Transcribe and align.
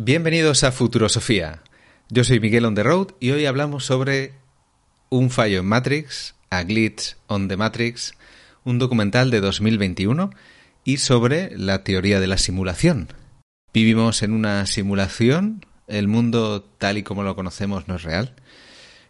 Bienvenidos 0.00 0.62
a 0.62 0.70
Futurosofía. 0.70 1.64
Yo 2.08 2.22
soy 2.22 2.38
Miguel 2.38 2.66
on 2.66 2.76
the 2.76 2.84
road 2.84 3.08
y 3.18 3.32
hoy 3.32 3.46
hablamos 3.46 3.84
sobre 3.84 4.32
un 5.08 5.28
fallo 5.28 5.58
en 5.58 5.66
Matrix, 5.66 6.36
a 6.50 6.62
glitch 6.62 7.16
on 7.26 7.48
the 7.48 7.56
Matrix, 7.56 8.12
un 8.62 8.78
documental 8.78 9.32
de 9.32 9.40
2021 9.40 10.30
y 10.84 10.98
sobre 10.98 11.50
la 11.58 11.82
teoría 11.82 12.20
de 12.20 12.28
la 12.28 12.38
simulación. 12.38 13.08
Vivimos 13.74 14.22
en 14.22 14.34
una 14.34 14.66
simulación, 14.66 15.66
el 15.88 16.06
mundo 16.06 16.62
tal 16.78 16.96
y 16.96 17.02
como 17.02 17.24
lo 17.24 17.34
conocemos 17.34 17.88
no 17.88 17.96
es 17.96 18.04
real. 18.04 18.36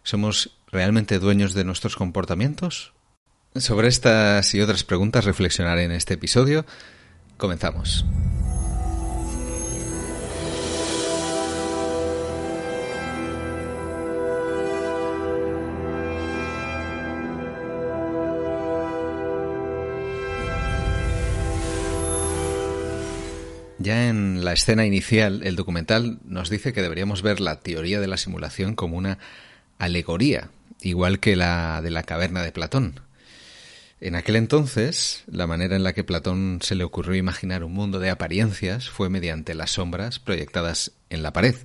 ¿Somos 0.01 0.57
realmente 0.71 1.19
dueños 1.19 1.53
de 1.53 1.65
nuestros 1.65 1.95
comportamientos? 1.95 2.93
Sobre 3.53 3.89
estas 3.89 4.55
y 4.55 4.61
otras 4.61 4.83
preguntas 4.83 5.25
reflexionaré 5.25 5.83
en 5.83 5.91
este 5.91 6.15
episodio. 6.15 6.65
Comenzamos. 7.37 8.07
Ya 23.89 24.07
en 24.07 24.45
la 24.45 24.53
escena 24.53 24.85
inicial, 24.85 25.41
el 25.43 25.55
documental 25.55 26.19
nos 26.23 26.51
dice 26.51 26.73
que 26.73 26.83
deberíamos 26.83 27.23
ver 27.23 27.39
la 27.39 27.59
teoría 27.59 27.99
de 27.99 28.05
la 28.05 28.17
simulación 28.17 28.75
como 28.75 28.95
una 28.97 29.17
alegoría, 29.79 30.51
igual 30.79 31.19
que 31.19 31.35
la 31.35 31.81
de 31.81 31.89
la 31.89 32.03
caverna 32.03 32.43
de 32.43 32.51
Platón. 32.51 32.99
En 33.99 34.13
aquel 34.13 34.35
entonces, 34.35 35.23
la 35.25 35.47
manera 35.47 35.75
en 35.75 35.81
la 35.81 35.93
que 35.93 36.03
Platón 36.03 36.59
se 36.61 36.75
le 36.75 36.83
ocurrió 36.83 37.15
imaginar 37.15 37.63
un 37.63 37.73
mundo 37.73 37.97
de 37.97 38.11
apariencias 38.11 38.91
fue 38.91 39.09
mediante 39.09 39.55
las 39.55 39.71
sombras 39.71 40.19
proyectadas 40.19 40.91
en 41.09 41.23
la 41.23 41.33
pared. 41.33 41.55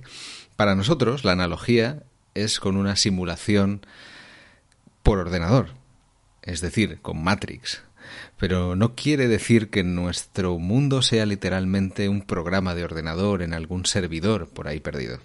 Para 0.55 0.73
nosotros, 0.73 1.25
la 1.25 1.33
analogía 1.33 2.01
es 2.33 2.59
con 2.59 2.75
una 2.75 2.95
simulación 2.95 3.85
por 5.03 5.19
ordenador, 5.19 5.73
es 6.41 6.59
decir, 6.59 6.97
con 7.03 7.23
Matrix, 7.23 7.83
pero 8.37 8.75
no 8.75 8.95
quiere 8.95 9.27
decir 9.27 9.69
que 9.69 9.83
nuestro 9.83 10.57
mundo 10.59 11.01
sea 11.01 11.25
literalmente 11.25 12.09
un 12.09 12.21
programa 12.21 12.75
de 12.75 12.83
ordenador 12.83 13.41
en 13.41 13.53
algún 13.53 13.85
servidor 13.85 14.49
por 14.49 14.67
ahí 14.67 14.79
perdido. 14.79 15.19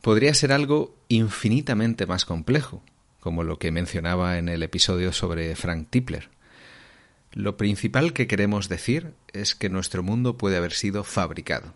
Podría 0.00 0.34
ser 0.34 0.52
algo 0.52 0.94
infinitamente 1.08 2.06
más 2.06 2.24
complejo, 2.24 2.82
como 3.20 3.44
lo 3.44 3.58
que 3.58 3.70
mencionaba 3.70 4.38
en 4.38 4.48
el 4.48 4.62
episodio 4.62 5.12
sobre 5.12 5.54
Frank 5.54 5.88
Tipler. 5.90 6.28
Lo 7.32 7.56
principal 7.56 8.12
que 8.12 8.26
queremos 8.26 8.68
decir 8.68 9.14
es 9.32 9.54
que 9.54 9.68
nuestro 9.68 10.02
mundo 10.02 10.36
puede 10.36 10.56
haber 10.56 10.72
sido 10.72 11.04
fabricado. 11.04 11.72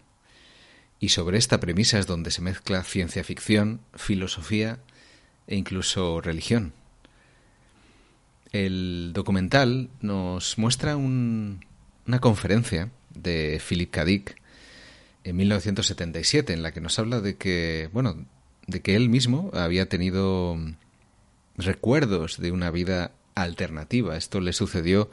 Y 0.99 1.11
sobre 1.11 1.39
esta 1.39 1.61
premisa 1.61 1.99
es 1.99 2.07
donde 2.07 2.31
se 2.31 2.43
mezcla 2.43 2.83
ciencia 2.83 3.23
ficción, 3.23 3.81
filosofía 3.95 4.81
e 5.47 5.57
incluso 5.57 6.21
religión. 6.21 6.73
El 8.53 9.13
documental 9.13 9.91
nos 10.01 10.59
muestra 10.59 10.97
una 10.97 11.59
conferencia 12.21 12.91
de 13.15 13.61
Philip 13.67 13.91
K. 13.91 14.05
Dick 14.05 14.37
en 15.25 15.37
1977 15.37 16.53
en 16.53 16.63
la 16.63 16.73
que 16.73 16.81
nos 16.81 16.99
habla 16.99 17.21
de 17.21 17.37
que, 17.37 17.91
bueno, 17.93 18.25
de 18.67 18.81
que 18.81 18.95
él 18.95 19.09
mismo 19.09 19.51
había 19.55 19.89
tenido 19.89 20.57
recuerdos 21.57 22.39
de 22.39 22.53
una 22.53 22.71
vida 22.71 23.13
alternativa. 23.35 24.17
Esto 24.17 24.41
le 24.41 24.53
sucedió 24.53 25.11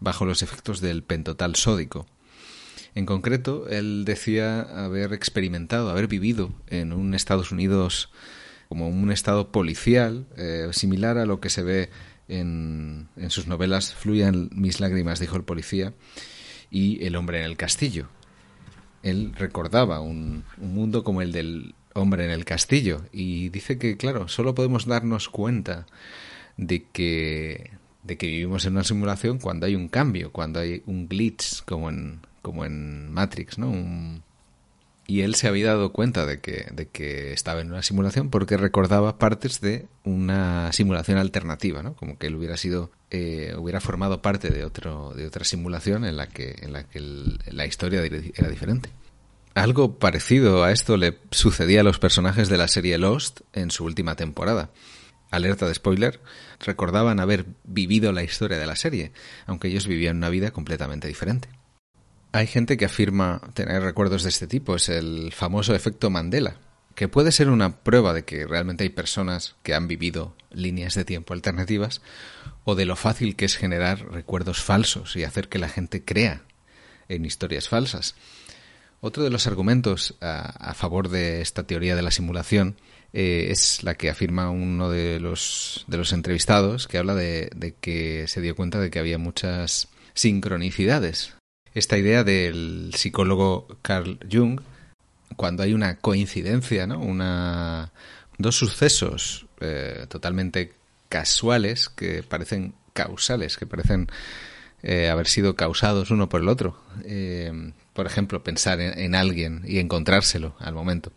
bajo 0.00 0.24
los 0.24 0.42
efectos 0.42 0.80
del 0.80 1.02
pentotal 1.02 1.54
sódico. 1.54 2.06
En 2.94 3.06
concreto, 3.06 3.68
él 3.68 4.04
decía 4.04 4.60
haber 4.60 5.12
experimentado, 5.12 5.90
haber 5.90 6.08
vivido 6.08 6.52
en 6.68 6.92
un 6.92 7.14
Estados 7.14 7.52
Unidos 7.52 8.10
como 8.68 8.88
un 8.88 9.12
estado 9.12 9.52
policial, 9.52 10.26
eh, 10.36 10.68
similar 10.72 11.18
a 11.18 11.26
lo 11.26 11.40
que 11.40 11.50
se 11.50 11.62
ve 11.62 11.90
en, 12.38 13.08
sus 13.28 13.46
novelas 13.46 13.94
Fluyan 13.94 14.50
mis 14.52 14.80
lágrimas, 14.80 15.20
dijo 15.20 15.36
el 15.36 15.44
policía, 15.44 15.94
y 16.70 17.04
El 17.04 17.16
hombre 17.16 17.40
en 17.40 17.44
el 17.44 17.56
castillo. 17.56 18.08
Él 19.02 19.32
recordaba 19.36 20.00
un, 20.00 20.44
un 20.58 20.74
mundo 20.74 21.04
como 21.04 21.22
el 21.22 21.32
del 21.32 21.74
hombre 21.94 22.24
en 22.24 22.30
el 22.30 22.44
castillo 22.44 23.02
y 23.12 23.48
dice 23.50 23.78
que, 23.78 23.96
claro, 23.96 24.28
solo 24.28 24.54
podemos 24.54 24.86
darnos 24.86 25.28
cuenta 25.28 25.86
de 26.56 26.84
que, 26.84 27.72
de 28.02 28.16
que 28.16 28.26
vivimos 28.26 28.64
en 28.64 28.74
una 28.74 28.84
simulación 28.84 29.38
cuando 29.38 29.66
hay 29.66 29.74
un 29.74 29.88
cambio, 29.88 30.32
cuando 30.32 30.60
hay 30.60 30.82
un 30.86 31.08
glitch, 31.08 31.64
como 31.64 31.90
en, 31.90 32.20
como 32.40 32.64
en 32.64 33.12
Matrix, 33.12 33.58
¿no? 33.58 33.70
Un, 33.70 34.22
y 35.06 35.22
él 35.22 35.34
se 35.34 35.48
había 35.48 35.68
dado 35.68 35.92
cuenta 35.92 36.26
de 36.26 36.40
que, 36.40 36.68
de 36.72 36.88
que 36.88 37.32
estaba 37.32 37.60
en 37.60 37.68
una 37.68 37.82
simulación 37.82 38.30
porque 38.30 38.56
recordaba 38.56 39.18
partes 39.18 39.60
de 39.60 39.86
una 40.04 40.72
simulación 40.72 41.18
alternativa, 41.18 41.82
¿no? 41.82 41.94
Como 41.94 42.18
que 42.18 42.28
él 42.28 42.36
hubiera 42.36 42.56
sido, 42.56 42.90
eh, 43.10 43.54
hubiera 43.58 43.80
formado 43.80 44.22
parte 44.22 44.50
de 44.50 44.64
otro, 44.64 45.12
de 45.14 45.26
otra 45.26 45.44
simulación 45.44 46.04
en 46.04 46.16
la 46.16 46.28
que, 46.28 46.56
en 46.62 46.72
la 46.72 46.84
que 46.84 47.00
la 47.00 47.66
historia 47.66 48.02
era 48.02 48.48
diferente. 48.48 48.90
Algo 49.54 49.98
parecido 49.98 50.64
a 50.64 50.72
esto 50.72 50.96
le 50.96 51.18
sucedía 51.30 51.80
a 51.80 51.84
los 51.84 51.98
personajes 51.98 52.48
de 52.48 52.56
la 52.56 52.68
serie 52.68 52.96
Lost 52.96 53.40
en 53.52 53.70
su 53.70 53.84
última 53.84 54.14
temporada. 54.16 54.70
Alerta 55.30 55.66
de 55.66 55.74
spoiler, 55.74 56.20
recordaban 56.60 57.18
haber 57.18 57.46
vivido 57.64 58.12
la 58.12 58.22
historia 58.22 58.58
de 58.58 58.66
la 58.66 58.76
serie, 58.76 59.12
aunque 59.46 59.68
ellos 59.68 59.86
vivían 59.86 60.18
una 60.18 60.28
vida 60.28 60.52
completamente 60.52 61.08
diferente. 61.08 61.48
Hay 62.34 62.46
gente 62.46 62.78
que 62.78 62.86
afirma 62.86 63.42
tener 63.52 63.82
recuerdos 63.82 64.22
de 64.22 64.30
este 64.30 64.46
tipo, 64.46 64.74
es 64.74 64.88
el 64.88 65.32
famoso 65.34 65.74
efecto 65.74 66.08
Mandela, 66.08 66.56
que 66.94 67.06
puede 67.06 67.30
ser 67.30 67.50
una 67.50 67.82
prueba 67.82 68.14
de 68.14 68.24
que 68.24 68.46
realmente 68.46 68.84
hay 68.84 68.88
personas 68.88 69.56
que 69.62 69.74
han 69.74 69.86
vivido 69.86 70.34
líneas 70.50 70.94
de 70.94 71.04
tiempo 71.04 71.34
alternativas 71.34 72.00
o 72.64 72.74
de 72.74 72.86
lo 72.86 72.96
fácil 72.96 73.36
que 73.36 73.44
es 73.44 73.56
generar 73.56 74.10
recuerdos 74.10 74.62
falsos 74.62 75.14
y 75.14 75.24
hacer 75.24 75.50
que 75.50 75.58
la 75.58 75.68
gente 75.68 76.06
crea 76.06 76.40
en 77.10 77.26
historias 77.26 77.68
falsas. 77.68 78.14
Otro 79.02 79.24
de 79.24 79.30
los 79.30 79.46
argumentos 79.46 80.14
a, 80.22 80.72
favor 80.72 81.10
de 81.10 81.42
esta 81.42 81.64
teoría 81.64 81.96
de 81.96 82.02
la 82.02 82.12
simulación 82.12 82.76
eh, 83.12 83.48
es 83.50 83.82
la 83.82 83.94
que 83.94 84.08
afirma 84.08 84.48
uno 84.48 84.88
de 84.88 85.20
los, 85.20 85.84
entrevistados, 86.12 86.88
que 86.88 86.96
habla 86.96 87.14
de 87.14 87.74
que 87.82 88.24
se 88.26 88.40
dio 88.40 88.56
cuenta 88.56 88.80
de 88.80 88.90
que 88.90 89.00
había 89.00 89.18
muchas 89.18 89.88
sincronicidades 90.14 91.34
esta 91.74 91.98
idea 91.98 92.24
del 92.24 92.92
psicólogo 92.94 93.66
Carl 93.82 94.18
Jung, 94.30 94.60
cuando 95.36 95.62
hay 95.62 95.74
una 95.74 95.96
coincidencia, 95.96 96.86
¿no? 96.86 97.00
Una, 97.00 97.92
dos 98.38 98.56
sucesos 98.56 99.46
eh, 99.60 100.06
totalmente 100.08 100.74
casuales 101.08 101.88
que 101.88 102.22
parecen 102.22 102.74
causales, 102.92 103.56
que 103.56 103.66
parecen 103.66 104.08
eh, 104.82 105.08
haber 105.08 105.26
sido 105.26 105.56
causados 105.56 106.10
uno 106.10 106.28
por 106.28 106.42
el 106.42 106.48
otro. 106.48 106.82
Eh, 107.04 107.72
por 107.92 108.06
ejemplo, 108.06 108.42
pensar 108.42 108.80
en, 108.80 109.14
alguien 109.14 109.62
y 109.66 109.78
encontrárselo 109.78 110.56
al 110.58 110.74
momento. 110.74 111.12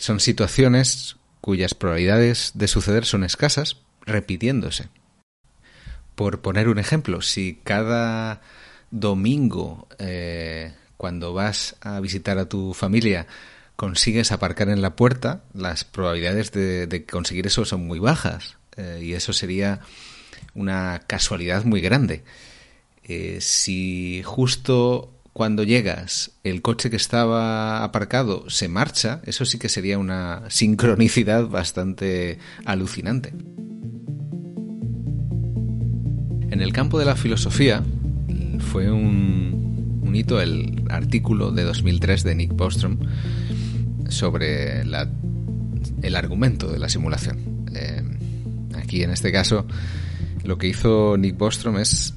son 0.00 0.18
situaciones 0.20 1.16
cuyas 1.40 1.74
probabilidades 1.74 2.52
de 2.54 2.68
suceder 2.68 3.04
son 3.04 3.24
escasas, 3.24 3.76
repitiéndose. 4.06 4.88
Por 6.20 6.42
poner 6.42 6.68
un 6.68 6.78
ejemplo, 6.78 7.22
si 7.22 7.60
cada 7.64 8.42
domingo 8.90 9.88
eh, 9.98 10.74
cuando 10.98 11.32
vas 11.32 11.76
a 11.80 11.98
visitar 11.98 12.36
a 12.36 12.46
tu 12.46 12.74
familia 12.74 13.26
consigues 13.74 14.30
aparcar 14.30 14.68
en 14.68 14.82
la 14.82 14.96
puerta, 14.96 15.44
las 15.54 15.84
probabilidades 15.84 16.52
de, 16.52 17.06
conseguir 17.10 17.46
eso 17.46 17.64
son 17.64 17.86
muy 17.86 18.00
bajas 18.00 18.58
eh, 18.76 19.00
y 19.02 19.14
eso 19.14 19.32
sería 19.32 19.80
una 20.52 21.00
casualidad 21.06 21.64
muy 21.64 21.80
grande. 21.80 22.22
Eh, 23.02 23.38
si 23.40 24.22
justo 24.22 25.14
cuando 25.32 25.62
llegas 25.62 26.32
el 26.44 26.60
coche 26.60 26.90
que 26.90 26.96
estaba 26.96 27.82
aparcado 27.82 28.50
se 28.50 28.68
marcha, 28.68 29.22
eso 29.24 29.46
sí 29.46 29.58
que 29.58 29.70
sería 29.70 29.96
una 29.96 30.50
sincronicidad 30.50 31.46
bastante 31.46 32.38
alucinante. 32.66 33.32
En 36.50 36.60
el 36.60 36.72
campo 36.72 36.98
de 36.98 37.04
la 37.04 37.16
filosofía 37.16 37.82
fue 38.58 38.90
un, 38.90 40.10
hito 40.12 40.40
el 40.40 40.84
artículo 40.90 41.52
de 41.52 41.62
2003 41.62 42.24
de 42.24 42.34
Nick 42.34 42.52
Bostrom 42.54 42.98
sobre 44.08 44.80
el 44.80 46.16
argumento 46.16 46.70
de 46.70 46.78
la 46.78 46.88
simulación. 46.88 47.66
Eh, 47.72 48.02
aquí 48.76 49.02
en 49.02 49.10
este 49.10 49.30
caso 49.30 49.66
lo 50.44 50.58
que 50.58 50.68
hizo 50.68 51.16
Nick 51.16 51.36
Bostrom 51.36 51.78
es 51.78 52.14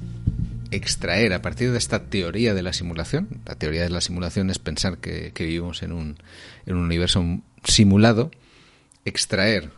extraer 0.72 1.32
a 1.32 1.42
partir 1.42 1.70
de 1.70 1.78
esta 1.78 2.06
teoría 2.06 2.54
de 2.54 2.62
la 2.62 2.72
simulación, 2.72 3.28
la 3.46 3.54
teoría 3.54 3.82
de 3.82 3.90
la 3.90 4.00
simulación 4.00 4.50
es 4.50 4.58
pensar 4.58 4.98
que, 4.98 5.32
vivimos 5.38 5.82
en 5.82 5.92
un, 5.92 6.16
en 6.66 6.76
un 6.76 6.84
universo 6.84 7.24
simulado, 7.62 8.30
extraer 9.04 9.70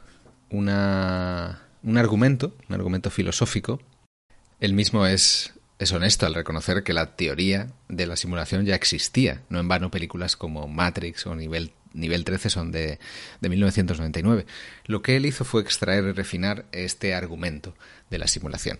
una, 0.50 1.60
un 1.82 1.98
argumento, 1.98 2.54
un 2.68 2.74
argumento 2.74 3.10
filosófico. 3.10 3.80
Él 4.60 4.72
mismo 4.72 5.06
es, 5.06 5.52
es 5.78 5.92
honesto 5.92 6.26
al 6.26 6.34
reconocer 6.34 6.82
que 6.82 6.92
la 6.92 7.16
teoría 7.16 7.68
de 7.88 8.06
la 8.06 8.16
simulación 8.16 8.64
ya 8.64 8.74
existía. 8.74 9.42
No 9.48 9.60
en 9.60 9.68
vano 9.68 9.90
películas 9.90 10.36
como 10.36 10.66
Matrix 10.66 11.26
o 11.26 11.34
Nivel, 11.34 11.72
Nivel 11.92 12.24
13 12.24 12.50
son 12.50 12.72
de, 12.72 12.98
de 13.40 13.48
1999. 13.48 14.46
Lo 14.86 15.02
que 15.02 15.16
él 15.16 15.26
hizo 15.26 15.44
fue 15.44 15.62
extraer 15.62 16.04
y 16.04 16.12
refinar 16.12 16.66
este 16.72 17.14
argumento 17.14 17.74
de 18.10 18.18
la 18.18 18.28
simulación. 18.28 18.78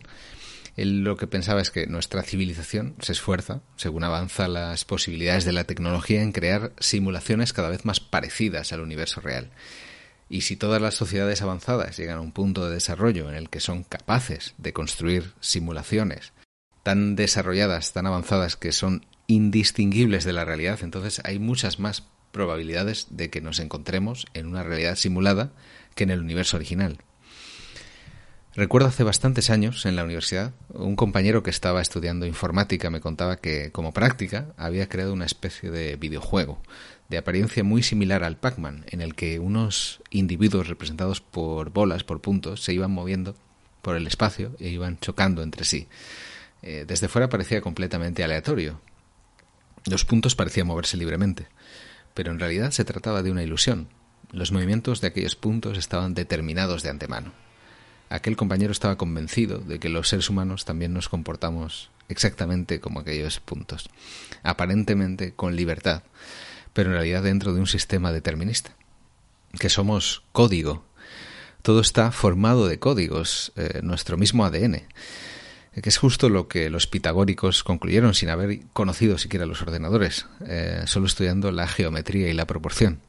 Él 0.76 1.04
lo 1.04 1.16
que 1.16 1.26
pensaba 1.26 1.62
es 1.62 1.70
que 1.70 1.86
nuestra 1.86 2.22
civilización 2.22 2.94
se 3.00 3.12
esfuerza, 3.12 3.62
según 3.76 4.04
avanza 4.04 4.46
las 4.46 4.84
posibilidades 4.84 5.46
de 5.46 5.52
la 5.52 5.64
tecnología, 5.64 6.22
en 6.22 6.32
crear 6.32 6.72
simulaciones 6.78 7.54
cada 7.54 7.70
vez 7.70 7.86
más 7.86 8.00
parecidas 8.00 8.72
al 8.72 8.80
universo 8.80 9.22
real. 9.22 9.50
Y 10.28 10.42
si 10.42 10.56
todas 10.56 10.82
las 10.82 10.94
sociedades 10.94 11.42
avanzadas 11.42 11.96
llegan 11.96 12.18
a 12.18 12.20
un 12.20 12.32
punto 12.32 12.66
de 12.66 12.74
desarrollo 12.74 13.28
en 13.28 13.36
el 13.36 13.48
que 13.48 13.60
son 13.60 13.84
capaces 13.84 14.54
de 14.58 14.72
construir 14.72 15.32
simulaciones 15.40 16.32
tan 16.82 17.16
desarrolladas, 17.16 17.92
tan 17.92 18.06
avanzadas, 18.06 18.54
que 18.54 18.70
son 18.70 19.06
indistinguibles 19.26 20.24
de 20.24 20.32
la 20.32 20.44
realidad, 20.44 20.78
entonces 20.82 21.20
hay 21.24 21.40
muchas 21.40 21.80
más 21.80 22.04
probabilidades 22.30 23.08
de 23.10 23.28
que 23.28 23.40
nos 23.40 23.58
encontremos 23.58 24.26
en 24.34 24.46
una 24.46 24.62
realidad 24.62 24.94
simulada 24.94 25.50
que 25.96 26.04
en 26.04 26.10
el 26.10 26.20
universo 26.20 26.56
original. 26.56 26.98
Recuerdo 28.54 28.88
hace 28.88 29.02
bastantes 29.02 29.50
años 29.50 29.84
en 29.84 29.96
la 29.96 30.04
universidad, 30.04 30.54
un 30.68 30.96
compañero 30.96 31.42
que 31.42 31.50
estaba 31.50 31.82
estudiando 31.82 32.24
informática 32.24 32.88
me 32.88 33.00
contaba 33.00 33.36
que 33.36 33.72
como 33.72 33.92
práctica 33.92 34.54
había 34.56 34.88
creado 34.88 35.12
una 35.12 35.26
especie 35.26 35.70
de 35.70 35.96
videojuego 35.96 36.62
de 37.08 37.18
apariencia 37.18 37.62
muy 37.64 37.82
similar 37.82 38.24
al 38.24 38.36
Pac-Man, 38.36 38.84
en 38.88 39.00
el 39.00 39.14
que 39.14 39.38
unos 39.38 40.02
individuos 40.10 40.68
representados 40.68 41.20
por 41.20 41.70
bolas, 41.70 42.04
por 42.04 42.20
puntos, 42.20 42.62
se 42.62 42.72
iban 42.72 42.90
moviendo 42.90 43.36
por 43.82 43.96
el 43.96 44.06
espacio 44.06 44.56
e 44.58 44.68
iban 44.68 44.98
chocando 44.98 45.42
entre 45.42 45.64
sí. 45.64 45.88
Eh, 46.62 46.84
desde 46.86 47.08
fuera 47.08 47.28
parecía 47.28 47.60
completamente 47.60 48.24
aleatorio. 48.24 48.80
Los 49.84 50.04
puntos 50.04 50.34
parecían 50.34 50.66
moverse 50.66 50.96
libremente, 50.96 51.46
pero 52.14 52.32
en 52.32 52.40
realidad 52.40 52.72
se 52.72 52.84
trataba 52.84 53.22
de 53.22 53.30
una 53.30 53.44
ilusión. 53.44 53.88
Los 54.32 54.50
movimientos 54.50 55.00
de 55.00 55.08
aquellos 55.08 55.36
puntos 55.36 55.78
estaban 55.78 56.14
determinados 56.14 56.82
de 56.82 56.90
antemano 56.90 57.32
aquel 58.08 58.36
compañero 58.36 58.72
estaba 58.72 58.96
convencido 58.96 59.58
de 59.58 59.78
que 59.78 59.88
los 59.88 60.08
seres 60.08 60.30
humanos 60.30 60.64
también 60.64 60.92
nos 60.92 61.08
comportamos 61.08 61.90
exactamente 62.08 62.80
como 62.80 63.00
aquellos 63.00 63.40
puntos, 63.40 63.88
aparentemente 64.42 65.32
con 65.32 65.56
libertad, 65.56 66.02
pero 66.76 66.90
en 66.90 66.96
realidad 66.96 67.22
dentro 67.22 67.54
de 67.54 67.60
un 67.60 67.66
sistema 67.66 68.12
determinista, 68.12 68.76
que 69.58 69.70
somos 69.70 70.24
código. 70.32 70.84
Todo 71.62 71.80
está 71.80 72.12
formado 72.12 72.68
de 72.68 72.78
códigos, 72.78 73.50
eh, 73.56 73.80
nuestro 73.82 74.18
mismo 74.18 74.44
ADN, 74.44 74.82
que 75.72 75.88
es 75.88 75.96
justo 75.96 76.28
lo 76.28 76.48
que 76.48 76.68
los 76.68 76.86
pitagóricos 76.86 77.64
concluyeron 77.64 78.12
sin 78.12 78.28
haber 78.28 78.60
conocido 78.74 79.16
siquiera 79.16 79.46
los 79.46 79.62
ordenadores, 79.62 80.26
eh, 80.46 80.82
solo 80.84 81.06
estudiando 81.06 81.50
la 81.50 81.66
geometría 81.66 82.28
y 82.28 82.34
la 82.34 82.46
proporción. 82.46 83.00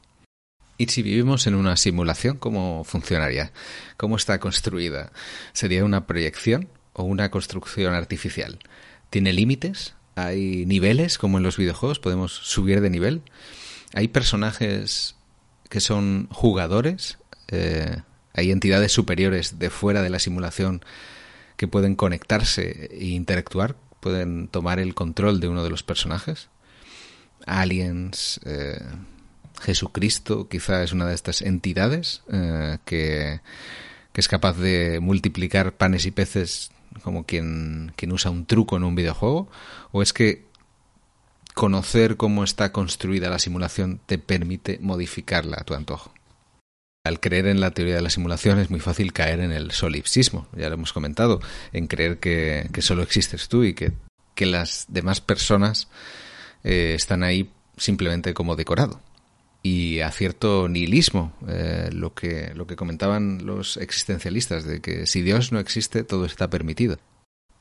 ¿Y 0.78 0.86
si 0.86 1.02
vivimos 1.02 1.46
en 1.46 1.54
una 1.54 1.76
simulación, 1.76 2.38
cómo 2.38 2.84
funcionaría? 2.84 3.52
¿Cómo 3.98 4.16
está 4.16 4.40
construida? 4.40 5.12
¿Sería 5.52 5.84
una 5.84 6.06
proyección 6.06 6.70
o 6.94 7.02
una 7.02 7.30
construcción 7.30 7.92
artificial? 7.92 8.60
¿Tiene 9.10 9.34
límites? 9.34 9.92
¿Hay 10.14 10.64
niveles 10.64 11.18
como 11.18 11.36
en 11.36 11.44
los 11.44 11.58
videojuegos? 11.58 11.98
¿Podemos 11.98 12.32
subir 12.32 12.80
de 12.80 12.88
nivel? 12.88 13.22
¿Hay 13.94 14.08
personajes 14.08 15.16
que 15.68 15.80
son 15.80 16.28
jugadores? 16.30 17.18
Eh, 17.48 18.02
¿Hay 18.34 18.50
entidades 18.50 18.92
superiores 18.92 19.58
de 19.58 19.70
fuera 19.70 20.02
de 20.02 20.10
la 20.10 20.18
simulación 20.18 20.82
que 21.56 21.68
pueden 21.68 21.96
conectarse 21.96 22.88
e 22.92 23.06
interactuar? 23.06 23.76
¿Pueden 24.00 24.48
tomar 24.48 24.78
el 24.78 24.94
control 24.94 25.40
de 25.40 25.48
uno 25.48 25.64
de 25.64 25.70
los 25.70 25.82
personajes? 25.82 26.48
¿Aliens? 27.46 28.40
Eh, 28.44 28.80
Jesucristo 29.60 30.48
quizá 30.48 30.82
es 30.82 30.92
una 30.92 31.06
de 31.06 31.14
estas 31.14 31.42
entidades 31.42 32.22
eh, 32.32 32.78
que, 32.84 33.40
es 34.14 34.28
capaz 34.28 34.56
de 34.56 34.98
multiplicar 35.00 35.76
panes 35.76 36.04
y 36.04 36.10
peces 36.10 36.72
como 37.04 37.24
quien, 37.24 37.92
quien 37.94 38.10
usa 38.10 38.32
un 38.32 38.46
truco 38.46 38.76
en 38.76 38.82
un 38.82 38.96
videojuego? 38.96 39.48
¿O 39.92 40.02
es 40.02 40.12
que 40.12 40.47
conocer 41.58 42.16
cómo 42.16 42.44
está 42.44 42.70
construida 42.70 43.30
la 43.30 43.40
simulación 43.40 44.00
te 44.06 44.16
permite 44.16 44.78
modificarla 44.80 45.56
a 45.58 45.64
tu 45.64 45.74
antojo? 45.74 46.14
Al 47.04 47.18
creer 47.18 47.48
en 47.48 47.58
la 47.58 47.72
teoría 47.72 47.96
de 47.96 48.02
la 48.02 48.10
simulación 48.10 48.60
es 48.60 48.70
muy 48.70 48.78
fácil 48.78 49.12
caer 49.12 49.40
en 49.40 49.50
el 49.50 49.72
solipsismo, 49.72 50.46
ya 50.56 50.68
lo 50.68 50.74
hemos 50.74 50.92
comentado, 50.92 51.40
en 51.72 51.88
creer 51.88 52.20
que, 52.20 52.70
solo 52.78 53.02
existes 53.02 53.48
tú 53.48 53.64
y 53.64 53.74
que, 53.74 53.92
las 54.38 54.86
demás 54.86 55.20
personas 55.20 55.88
eh, 56.62 56.92
están 56.94 57.24
ahí 57.24 57.50
simplemente 57.76 58.34
como 58.34 58.54
decorado 58.54 59.00
y 59.60 59.98
a 59.98 60.12
cierto 60.12 60.68
nihilismo, 60.68 61.32
eh, 61.48 61.90
lo, 61.92 62.14
que, 62.14 62.52
lo 62.54 62.68
que 62.68 62.76
comentaban 62.76 63.44
los 63.44 63.78
existencialistas, 63.78 64.64
de 64.64 64.80
que 64.80 65.08
si 65.08 65.22
Dios 65.22 65.50
no 65.50 65.58
existe, 65.58 66.04
todo 66.04 66.24
está 66.24 66.48
permitido. 66.50 66.98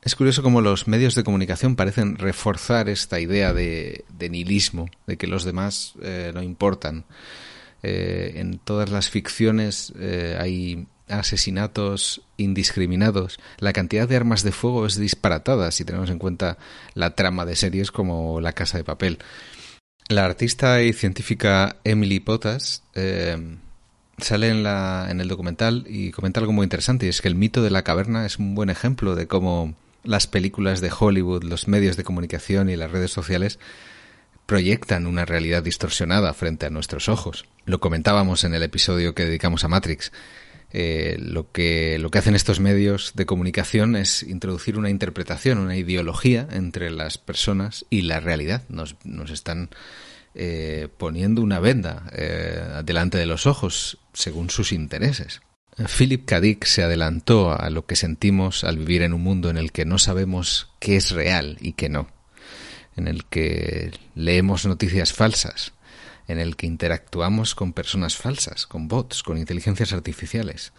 Es 0.07 0.15
curioso 0.15 0.41
cómo 0.41 0.61
los 0.61 0.87
medios 0.87 1.15
de 1.15 1.25
comunicación 1.25 1.75
parecen 1.75 2.17
reforzar 2.17 2.87
esta 2.87 3.19
idea 3.19 3.51
de, 3.51 4.05
nihilismo, 4.17 4.89
de 5.05 5.17
que 5.17 5.27
los 5.27 5.43
demás 5.43 5.95
eh, 6.01 6.31
no 6.33 6.41
importan. 6.41 7.03
Eh, 7.83 8.35
en 8.35 8.57
todas 8.57 8.89
las 8.89 9.09
ficciones 9.09 9.91
hay 10.39 10.87
asesinatos 11.09 12.21
indiscriminados. 12.37 13.37
La 13.59 13.73
cantidad 13.73 14.07
de 14.07 14.15
armas 14.15 14.43
de 14.43 14.53
fuego 14.53 14.85
es 14.85 14.97
disparatada 14.97 15.71
si 15.71 15.83
tenemos 15.83 16.09
en 16.09 16.19
cuenta 16.19 16.57
la 16.93 17.13
trama 17.13 17.45
de 17.45 17.57
series 17.57 17.91
como 17.91 18.39
La 18.39 18.53
Casa 18.53 18.77
de 18.77 18.85
Papel. 18.85 19.19
La 20.07 20.23
artista 20.23 20.81
y 20.83 20.93
científica 20.93 21.75
Emily 21.83 22.21
Potas 22.21 22.81
eh, 22.95 23.57
sale 24.19 24.51
en, 24.51 24.65
en 24.65 25.19
el 25.19 25.27
documental 25.27 25.83
y 25.85 26.11
comenta 26.11 26.39
algo 26.39 26.53
muy 26.53 26.63
interesante, 26.63 27.07
y 27.07 27.09
es 27.09 27.21
que 27.21 27.27
el 27.27 27.35
mito 27.35 27.61
de 27.61 27.71
la 27.71 27.83
caverna 27.83 28.25
es 28.25 28.39
un 28.39 28.55
buen 28.55 28.69
ejemplo 28.69 29.13
de 29.13 29.27
cómo 29.27 29.75
las 30.07 30.27
películas 30.27 30.81
de 30.81 30.91
Hollywood, 30.97 31.43
los 31.43 31.67
medios 31.67 31.97
de 31.97 32.03
comunicación 32.03 32.69
y 32.69 32.75
las 32.75 32.91
redes 32.91 33.11
sociales 33.11 33.59
proyectan 34.45 35.05
una 35.05 35.25
realidad 35.25 35.61
distorsionada 35.61 36.33
frente 36.33 36.65
a 36.65 36.69
nuestros 36.69 37.09
ojos. 37.09 37.45
Lo 37.65 37.79
comentábamos 37.79 38.43
en 38.45 38.53
el 38.53 38.63
episodio 38.63 39.13
que 39.13 39.25
dedicamos 39.25 39.63
a 39.63 39.67
Matrix. 39.67 40.11
Eh, 40.71 41.17
lo, 41.19 41.51
que, 41.51 41.97
lo 41.99 42.09
que 42.11 42.17
hacen 42.17 42.35
estos 42.35 42.59
medios 42.59 43.13
de 43.15 43.25
comunicación 43.25 43.95
es 43.95 44.23
introducir 44.23 44.77
una 44.77 44.89
interpretación, 44.89 45.59
una 45.59 45.77
ideología 45.77 46.47
entre 46.51 46.89
las 46.91 47.17
personas 47.17 47.85
y 47.89 48.01
la 48.01 48.19
realidad. 48.19 48.63
Nos, 48.69 48.95
nos 49.03 49.31
están 49.31 49.69
eh, 50.33 50.87
poniendo 50.97 51.41
una 51.41 51.59
venda 51.59 52.09
eh, 52.13 52.81
delante 52.85 53.17
de 53.17 53.25
los 53.25 53.47
ojos 53.47 53.97
según 54.13 54.49
sus 54.49 54.71
intereses. 54.71 55.41
Philip 55.85 56.25
K. 56.25 56.41
Se 56.63 56.83
adelantó 56.83 57.51
a 57.51 57.69
lo 57.69 57.85
que 57.85 57.95
sentimos 57.95 58.63
al 58.63 58.77
vivir 58.77 59.03
en 59.03 59.13
un 59.13 59.21
mundo 59.21 59.49
en 59.49 59.57
el 59.57 59.71
que 59.71 59.85
no 59.85 59.99
sabemos 59.99 60.69
qué 60.79 60.95
es 60.97 61.11
real 61.11 61.57
y 61.61 61.73
qué 61.73 61.87
no, 61.87 62.07
en 62.95 63.07
el 63.07 63.25
que 63.25 63.91
leemos 64.15 64.65
noticias 64.65 65.13
falsas, 65.13 65.73
en 66.27 66.39
el 66.39 66.55
que 66.55 66.65
interactuamos 66.65 67.53
con 67.53 67.73
personas 67.73 68.17
falsas, 68.17 68.65
con 68.65 68.87
bots, 68.87 69.21
con 69.21 69.37
inteligencias 69.37 69.93
artificiales. 69.93 70.73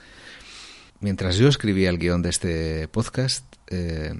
Mientras 1.00 1.36
yo 1.36 1.46
escribía 1.46 1.90
el 1.90 1.98
guion 1.98 2.22
de 2.22 2.30
este 2.30 2.88
podcast, 2.88 3.44
eh, 3.68 4.14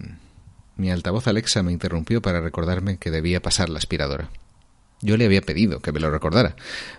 mi 0.77 0.93
altavoz 0.93 1.27
Alexa 1.27 1.65
me 1.65 1.73
interrumpió 1.73 2.23
para 2.23 2.41
recordarme 2.41 2.99
que 2.99 3.11
debía 3.11 3.43
pasar 3.43 3.69
la 3.69 3.79
aspiradora. 3.79 4.31
Yo 5.01 5.17
le 5.17 5.25
había 5.25 5.43
pedido 5.43 5.81
que 5.81 5.91
me 5.91 5.99
lo 5.99 6.11
recordara, 6.11 6.55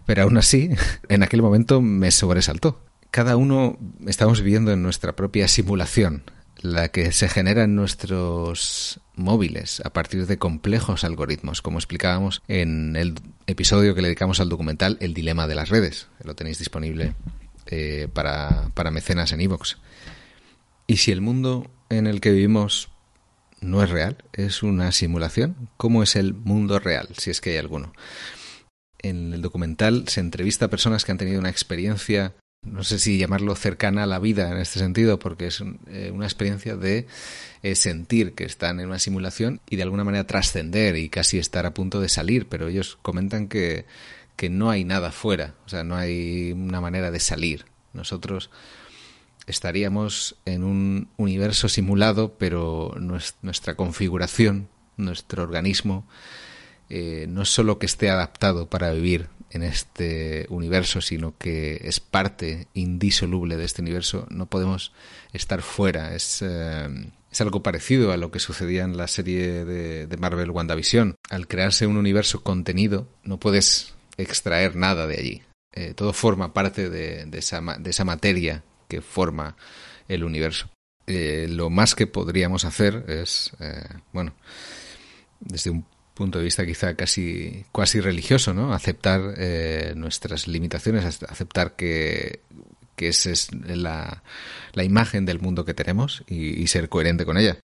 pero 0.05 0.23
aún 0.23 0.37
así, 0.37 0.69
en 1.07 1.23
aquel 1.23 1.41
momento 1.41 1.81
me 1.81 2.11
sobresaltó. 2.11 2.88
Cada 3.11 3.37
uno 3.37 3.77
estamos 4.05 4.41
viviendo 4.41 4.71
en 4.71 4.83
nuestra 4.83 5.15
propia 5.15 5.47
simulación, 5.47 6.23
la 6.61 6.89
que 6.89 7.11
se 7.11 7.27
genera 7.27 7.63
en 7.63 7.75
nuestros 7.75 8.99
móviles 9.15 9.81
a 9.83 9.91
partir 9.91 10.27
de 10.27 10.37
complejos 10.37 11.03
algoritmos, 11.03 11.61
como 11.61 11.79
explicábamos 11.79 12.41
en 12.47 12.95
el 12.95 13.15
episodio 13.47 13.95
que 13.95 14.01
le 14.01 14.09
dedicamos 14.09 14.39
al 14.39 14.49
documental 14.49 14.97
El 15.01 15.13
dilema 15.13 15.47
de 15.47 15.55
las 15.55 15.69
redes. 15.69 16.07
Lo 16.23 16.35
tenéis 16.35 16.59
disponible 16.59 17.15
eh, 17.65 18.07
para, 18.13 18.69
para 18.73 18.91
mecenas 18.91 19.31
en 19.31 19.41
iVoox. 19.41 19.77
y 20.85 20.97
si 20.97 21.11
el 21.11 21.21
mundo 21.21 21.69
en 21.89 22.05
el 22.05 22.21
que 22.21 22.31
vivimos 22.31 22.89
no 23.61 23.83
es 23.83 23.89
real, 23.89 24.17
es 24.33 24.63
una 24.63 24.91
simulación. 24.91 25.69
¿Cómo 25.77 26.03
es 26.03 26.15
el 26.15 26.33
mundo 26.33 26.79
real, 26.79 27.09
si 27.17 27.31
es 27.31 27.41
que 27.41 27.51
hay 27.51 27.57
alguno? 27.57 27.91
En 28.99 29.33
el 29.33 29.41
documental 29.41 30.07
se 30.07 30.19
entrevista 30.19 30.65
a 30.65 30.69
personas 30.69 31.05
que 31.05 31.11
han 31.11 31.17
tenido 31.17 31.39
una 31.39 31.49
experiencia, 31.49 32.35
no 32.61 32.83
sé 32.83 32.99
si 32.99 33.17
llamarlo 33.17 33.55
cercana 33.55 34.03
a 34.03 34.07
la 34.07 34.19
vida 34.19 34.49
en 34.51 34.57
este 34.57 34.79
sentido, 34.79 35.19
porque 35.19 35.47
es 35.47 35.63
eh, 35.87 36.11
una 36.13 36.25
experiencia 36.25 36.75
de 36.75 37.07
eh, 37.63 37.75
sentir 37.75 38.33
que 38.33 38.43
están 38.43 38.79
en 38.79 38.87
una 38.87 38.99
simulación 38.99 39.61
y 39.69 39.75
de 39.75 39.83
alguna 39.83 40.03
manera 40.03 40.27
trascender 40.27 40.95
y 40.97 41.09
casi 41.09 41.37
estar 41.37 41.65
a 41.65 41.73
punto 41.73 41.99
de 42.01 42.09
salir, 42.09 42.47
pero 42.47 42.67
ellos 42.67 42.97
comentan 43.01 43.47
que, 43.47 43.85
que 44.35 44.49
no 44.49 44.69
hay 44.69 44.83
nada 44.83 45.11
fuera, 45.11 45.55
o 45.65 45.69
sea, 45.69 45.83
no 45.83 45.95
hay 45.95 46.51
una 46.51 46.81
manera 46.81 47.11
de 47.11 47.19
salir. 47.19 47.65
Nosotros 47.93 48.49
estaríamos 49.47 50.35
en 50.45 50.63
un 50.63 51.09
universo 51.17 51.69
simulado, 51.69 52.35
pero 52.37 52.95
nuestra 52.99 53.75
configuración, 53.75 54.69
nuestro 54.97 55.43
organismo, 55.43 56.07
eh, 56.89 57.25
no 57.29 57.43
es 57.43 57.49
solo 57.49 57.79
que 57.79 57.85
esté 57.85 58.09
adaptado 58.09 58.67
para 58.69 58.91
vivir 58.91 59.27
en 59.51 59.63
este 59.63 60.45
universo, 60.49 61.01
sino 61.01 61.37
que 61.37 61.81
es 61.83 61.99
parte 61.99 62.67
indisoluble 62.73 63.57
de 63.57 63.65
este 63.65 63.81
universo. 63.81 64.27
No 64.29 64.45
podemos 64.45 64.91
estar 65.33 65.61
fuera. 65.61 66.15
Es, 66.15 66.41
eh, 66.41 66.87
es 67.31 67.41
algo 67.41 67.63
parecido 67.63 68.11
a 68.11 68.17
lo 68.17 68.31
que 68.31 68.39
sucedía 68.39 68.83
en 68.83 68.97
la 68.97 69.07
serie 69.07 69.65
de, 69.65 70.17
Marvel 70.17 70.51
WandaVision. 70.51 71.15
Al 71.29 71.47
crearse 71.47 71.87
un 71.87 71.97
universo 71.97 72.43
contenido, 72.43 73.07
no 73.23 73.39
puedes 73.39 73.93
extraer 74.17 74.75
nada 74.75 75.07
de 75.07 75.17
allí. 75.17 75.41
Eh, 75.73 75.93
todo 75.95 76.13
forma 76.13 76.53
parte 76.53 76.89
de, 76.89 77.27
esa, 77.33 77.61
de 77.61 77.89
esa 77.89 78.05
materia 78.05 78.63
que 78.87 79.01
forma 79.01 79.55
el 80.07 80.23
universo. 80.23 80.69
Eh, 81.07 81.47
lo 81.49 81.69
más 81.69 81.95
que 81.95 82.07
podríamos 82.07 82.65
hacer 82.65 83.05
es, 83.07 83.51
bueno, 84.11 84.33
desde 85.39 85.71
un 85.71 85.85
punto 86.19 86.37
de 86.37 86.43
vista 86.43 86.65
quizá 86.65 86.95
casi 86.95 87.65
cuasi 87.71 88.01
religioso, 88.01 88.53
¿no? 88.53 88.73
Aceptar 88.73 89.35
eh, 89.37 89.93
nuestras 89.95 90.47
limitaciones, 90.49 91.23
aceptar 91.23 91.77
que, 91.77 92.41
que 92.97 93.07
esa 93.07 93.31
es 93.31 93.53
la, 93.53 94.21
la, 94.73 94.83
imagen 94.83 95.25
del 95.25 95.39
mundo 95.39 95.63
que 95.63 95.73
tenemos 95.73 96.23
y 96.27 96.67
ser 96.67 96.89
coherente 96.89 97.25
con 97.25 97.37
ella. 97.37 97.57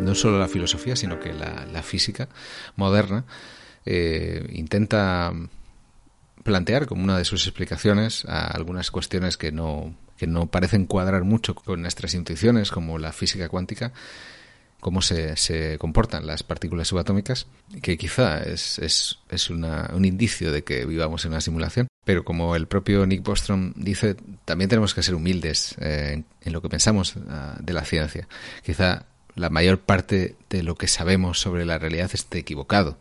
No 0.00 0.14
solo 0.14 0.38
la 0.38 0.48
filosofía, 0.48 0.96
sino 0.96 1.20
que 1.20 1.32
la, 1.32 1.82
física 1.82 2.28
moderna 2.76 3.24
eh, 3.84 4.46
intenta 4.52 5.32
plantear 6.42 6.86
como 6.86 7.04
una 7.04 7.18
de 7.18 7.24
sus 7.24 7.46
explicaciones 7.46 8.24
a 8.26 8.46
algunas 8.46 8.90
cuestiones 8.90 9.36
que 9.36 9.52
no, 9.52 9.94
que 10.16 10.26
no 10.26 10.46
parecen 10.46 10.86
cuadrar 10.86 11.24
mucho 11.24 11.54
con 11.54 11.82
nuestras 11.82 12.14
intuiciones, 12.14 12.70
como 12.70 12.98
la 12.98 13.12
física 13.12 13.48
cuántica, 13.48 13.92
cómo 14.80 15.02
se, 15.02 15.78
comportan 15.78 16.26
las 16.26 16.42
partículas 16.42 16.88
subatómicas, 16.88 17.46
que 17.82 17.96
quizá 17.96 18.42
es, 18.42 18.78
es, 18.78 19.18
es 19.28 19.50
una, 19.50 19.90
un 19.94 20.04
indicio 20.04 20.50
de 20.52 20.64
que 20.64 20.84
vivamos 20.86 21.24
en 21.24 21.32
una 21.32 21.40
simulación. 21.40 21.86
Pero 22.04 22.24
como 22.24 22.56
el 22.56 22.66
propio 22.66 23.06
Nick 23.06 23.22
Bostrom 23.22 23.74
dice, 23.76 24.16
también 24.44 24.70
tenemos 24.70 24.94
que 24.94 25.02
ser 25.02 25.14
humildes 25.14 25.76
eh, 25.78 26.22
en, 26.40 26.52
lo 26.52 26.62
que 26.62 26.70
pensamos 26.70 27.14
uh, 27.16 27.62
de 27.62 27.72
la 27.72 27.84
ciencia. 27.84 28.26
Quizá 28.64 29.04
la 29.40 29.50
mayor 29.50 29.80
parte 29.80 30.36
de 30.50 30.62
lo 30.62 30.76
que 30.76 30.86
sabemos 30.86 31.40
sobre 31.40 31.64
la 31.64 31.78
realidad 31.78 32.10
esté 32.12 32.38
equivocado. 32.38 32.98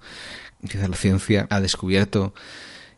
Quizá 0.68 0.88
la 0.88 0.96
ciencia 0.96 1.48
ha 1.50 1.60
descubierto 1.60 2.34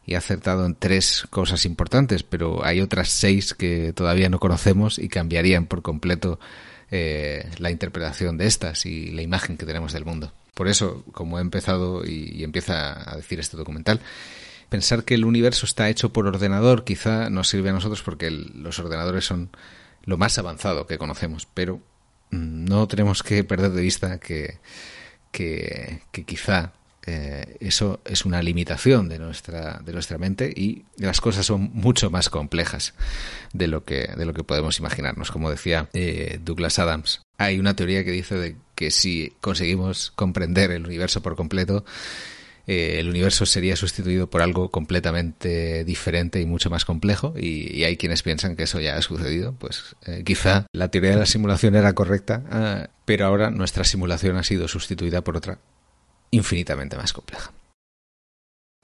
y 0.06 0.16
ha 0.16 0.20
acertado 0.20 0.66
en 0.66 0.76
tres 0.76 1.26
cosas 1.30 1.66
importantes, 1.66 2.24
pero 2.24 2.64
hay 2.66 2.82
otras 2.82 3.10
seis 3.10 3.54
que 3.54 3.94
todavía 3.94 4.30
no 4.30 4.40
conocemos 4.40 5.00
y 5.00 5.10
cambiarían 5.10 5.66
por 5.66 5.82
completo 5.82 6.40
eh, 6.92 7.50
la 7.58 7.72
interpretación 7.72 8.38
de 8.38 8.48
estas 8.48 8.86
y 8.86 9.12
la 9.12 9.22
imagen 9.22 9.58
que 9.58 9.66
tenemos 9.66 9.94
del 9.94 10.06
mundo. 10.06 10.34
Por 10.54 10.68
eso, 10.68 11.04
como 11.12 11.38
he 11.38 11.42
empezado 11.42 12.06
y, 12.06 12.44
empieza 12.44 13.10
a 13.10 13.16
decir 13.16 13.40
este 13.40 13.58
documental, 13.58 14.02
pensar 14.70 15.04
que 15.04 15.16
el 15.16 15.26
universo 15.26 15.66
está 15.66 15.90
hecho 15.90 16.14
por 16.14 16.28
ordenador 16.28 16.84
quizá 16.84 17.30
nos 17.30 17.50
sirve 17.50 17.70
a 17.70 17.74
nosotros 17.74 18.04
porque 18.04 18.30
los 18.30 18.78
ordenadores 18.80 19.26
son 19.26 19.50
lo 20.04 20.18
más 20.18 20.38
avanzado 20.38 20.88
que 20.88 20.98
conocemos, 20.98 21.48
pero 21.54 21.80
no 22.32 22.88
tenemos 22.88 23.24
que 23.24 23.44
perder 23.44 23.72
de 23.72 23.82
vista 23.82 24.20
que, 24.20 24.60
que, 25.32 26.02
que 26.12 26.24
quizá 26.24 26.74
eh, 27.08 27.58
eso 27.60 28.00
es 28.06 28.26
una 28.26 28.44
limitación 28.44 29.10
de 29.10 29.18
nuestra, 29.18 29.82
de 29.84 29.92
nuestra 29.92 30.18
mente 30.18 30.54
y 30.56 30.86
las 30.98 31.20
cosas 31.20 31.46
son 31.46 31.72
mucho 31.74 32.12
más 32.12 32.30
complejas 32.30 32.94
de 33.54 33.68
lo 33.68 33.84
que, 33.84 34.08
de 34.16 34.26
lo 34.26 34.34
que 34.34 34.44
podemos 34.44 34.78
imaginarnos. 34.80 35.32
Como 35.32 35.50
decía 35.50 35.90
eh, 35.94 36.40
Douglas 36.44 36.78
Adams, 36.80 37.22
hay 37.38 37.60
una 37.60 37.76
teoría 37.76 38.04
que 38.04 38.12
dice 38.12 38.36
de 38.36 38.56
que 38.76 38.92
si 38.92 39.34
conseguimos 39.42 40.12
comprender 40.12 40.72
el 40.72 40.86
universo 40.86 41.22
por 41.22 41.36
completo, 41.36 41.86
eh, 42.68 43.00
el 43.00 43.10
universo 43.10 43.46
sería 43.46 43.76
sustituido 43.76 44.30
por 44.30 44.42
algo 44.42 44.70
completamente 44.70 45.84
diferente 45.84 46.42
y 46.42 46.46
mucho 46.46 46.70
más 46.70 46.86
complejo 46.86 47.34
y, 47.38 47.84
hay 47.84 47.98
quienes 47.98 48.22
piensan 48.22 48.56
que 48.56 48.64
eso 48.64 48.80
ya 48.80 48.96
ha 48.96 49.02
sucedido. 49.02 49.54
Pues 49.54 49.96
eh, 50.06 50.24
quizá 50.24 50.68
la 50.72 50.90
teoría 50.90 51.12
de 51.12 51.18
la 51.18 51.26
simulación 51.26 51.76
era 51.76 51.94
correcta, 51.94 52.44
eh, 52.52 52.88
pero 53.06 53.26
ahora 53.26 53.50
nuestra 53.50 53.84
simulación 53.84 54.38
ha 54.38 54.44
sido 54.44 54.68
sustituida 54.68 55.22
por 55.22 55.38
otra 55.38 55.58
infinitamente 56.30 56.96
más 56.96 57.12
compleja. 57.14 57.52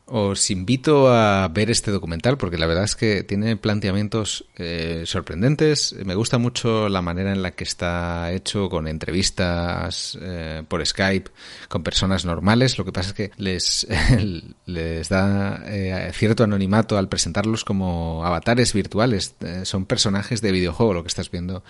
Os 0.10 0.52
invito 0.52 1.12
a 1.12 1.50
ver 1.50 1.70
este 1.70 1.92
documental 1.92 2.38
porque 2.38 2.58
la 2.58 2.66
verdad 2.66 2.86
es 2.86 2.96
que 2.96 3.24
tiene 3.24 3.58
planteamientos 3.58 4.46
eh, 4.56 5.04
sorprendentes. 5.06 5.94
Me 6.06 6.16
gusta 6.16 6.38
mucho 6.38 6.88
la 6.88 7.02
manera 7.02 7.34
en 7.34 7.42
la 7.42 7.52
que 7.52 7.66
está 7.66 8.32
hecho 8.32 8.70
con 8.70 8.88
entrevistas 8.88 10.18
eh, 10.22 10.64
por 10.66 10.86
Skype 10.86 11.30
con 11.68 11.84
personas 11.84 12.24
normales. 12.24 12.78
Lo 12.78 12.86
que 12.86 12.94
pasa 12.94 13.10
es 13.10 13.16
que 13.16 13.32
les, 13.36 13.86
les 14.66 15.10
da 15.10 15.62
eh, 15.66 16.10
cierto 16.14 16.46
anonimato 16.46 16.98
al 16.98 17.10
presentarlos 17.10 17.66
como 17.66 18.24
avatares 18.24 18.72
virtuales. 18.72 19.36
Eh, 19.42 19.66
son 19.66 19.86
personajes 19.86 20.42
de 20.42 20.54
videojuego 20.54 20.94
lo 20.94 21.04
que 21.04 21.10
estás 21.10 21.30
viendo 21.30 21.66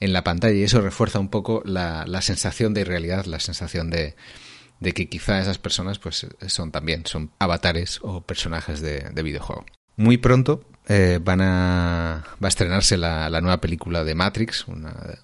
en 0.00 0.14
la 0.14 0.24
pantalla 0.24 0.54
y 0.54 0.62
eso 0.62 0.80
refuerza 0.80 1.18
un 1.18 1.28
poco 1.28 1.60
la, 1.66 2.06
la 2.06 2.22
sensación 2.22 2.72
de 2.72 2.80
irrealidad, 2.80 3.26
la 3.26 3.38
sensación 3.38 3.90
de 3.90 4.14
de 4.80 4.92
que 4.92 5.08
quizá 5.08 5.40
esas 5.40 5.58
personas 5.58 5.98
pues 5.98 6.26
son 6.48 6.70
también 6.70 7.06
son 7.06 7.30
avatares 7.38 7.98
o 8.02 8.20
personajes 8.20 8.80
de, 8.80 9.00
de 9.12 9.22
videojuego. 9.22 9.64
Muy 9.96 10.18
pronto 10.18 10.62
eh, 10.88 11.18
van 11.20 11.40
a, 11.40 12.24
va 12.42 12.46
a 12.46 12.48
estrenarse 12.48 12.96
la, 12.96 13.28
la, 13.28 13.40
nueva 13.40 13.60
película 13.60 14.04
de 14.04 14.14
Matrix, 14.14 14.68
una, 14.68 15.18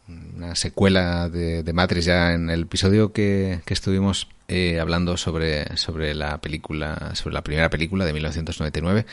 secuela 0.55 1.29
de, 1.29 1.63
de, 1.63 1.73
Matrix 1.73 2.05
ya 2.05 2.33
en 2.33 2.51
el 2.51 2.63
episodio 2.63 3.13
que, 3.13 3.61
que 3.65 3.75
estuvimos 3.75 4.27
eh, 4.49 4.81
hablando 4.81 5.17
sobre, 5.17 5.77
sobre 5.77 6.15
la 6.15 6.39
película, 6.39 7.15
sobre 7.15 7.35
la 7.35 7.43
primera 7.43 7.71
película 7.71 8.05
de 8.05 8.13
1999 8.13 9.07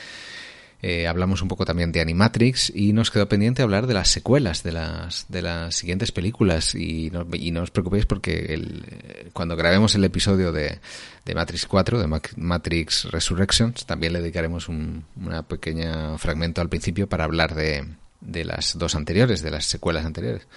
eh, 0.81 1.07
hablamos 1.07 1.41
un 1.41 1.49
poco 1.49 1.65
también 1.65 1.91
de 1.91 1.99
Animatrix 1.99 2.71
y 2.73 2.93
nos 2.93 3.11
quedó 3.11 3.27
pendiente 3.27 3.61
hablar 3.61 3.85
de 3.85 3.93
las 3.93 4.07
secuelas 4.07 4.63
de 4.63 4.71
las, 4.71 5.25
de 5.27 5.41
las 5.41 5.75
siguientes 5.75 6.11
películas. 6.13 6.73
Y 6.73 7.09
no, 7.11 7.27
y 7.33 7.51
no 7.51 7.63
os 7.63 7.71
preocupéis 7.71 8.05
porque 8.05 8.53
el, 8.53 8.85
cuando 9.33 9.57
grabemos 9.57 9.95
el 9.95 10.05
episodio 10.05 10.53
de, 10.53 10.79
de 11.25 11.35
Matrix 11.35 11.65
4, 11.65 11.99
de 11.99 12.21
Matrix 12.37 13.05
Resurrections, 13.11 13.85
también 13.85 14.13
le 14.13 14.21
dedicaremos 14.21 14.69
un 14.69 15.03
una 15.17 15.43
pequeña 15.43 16.17
fragmento 16.17 16.61
al 16.61 16.69
principio 16.69 17.07
para 17.07 17.25
hablar 17.25 17.55
de, 17.55 17.85
de 18.21 18.45
las 18.45 18.77
dos 18.77 18.95
anteriores, 18.95 19.41
de 19.41 19.51
las 19.51 19.65
secuelas 19.65 20.05
anteriores. 20.05 20.47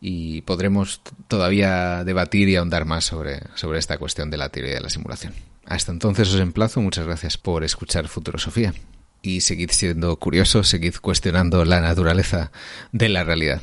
Y 0.00 0.42
podremos 0.42 1.00
todavía 1.28 2.04
debatir 2.04 2.50
y 2.50 2.56
ahondar 2.56 2.84
más 2.84 3.06
sobre, 3.06 3.40
sobre 3.54 3.78
esta 3.78 3.96
cuestión 3.96 4.30
de 4.30 4.36
la 4.36 4.50
teoría 4.50 4.74
de 4.74 4.80
la 4.82 4.90
simulación. 4.90 5.32
Hasta 5.64 5.92
entonces 5.92 6.28
os 6.34 6.40
emplazo, 6.40 6.82
muchas 6.82 7.06
gracias 7.06 7.38
por 7.38 7.64
escuchar 7.64 8.08
Futurosofía 8.08 8.74
y 9.24 9.40
seguid 9.40 9.70
siendo 9.70 10.14
curiosos, 10.16 10.68
seguid 10.68 10.96
cuestionando 11.00 11.64
la 11.64 11.80
naturaleza 11.80 12.52
de 12.92 13.08
la 13.08 13.24
realidad. 13.24 13.62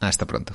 Hasta 0.00 0.26
pronto. 0.26 0.54